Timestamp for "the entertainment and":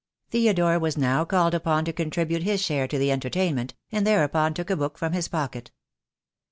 2.97-4.07